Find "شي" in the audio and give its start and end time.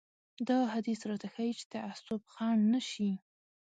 2.89-3.11